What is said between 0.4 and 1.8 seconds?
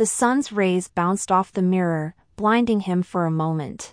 rays bounced off the